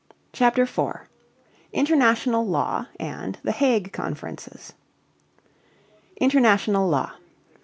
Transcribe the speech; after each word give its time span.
CHAPTER 0.33 0.63
IV 0.63 1.01
INTERNATIONAL 1.73 2.43
LAW 2.47 2.87
AND 2.99 3.37
THE 3.43 3.51
HAGUE 3.51 3.91
CONFERENCES 3.91 4.73
INTERNATIONAL 6.15 6.89
LAW. 6.89 7.11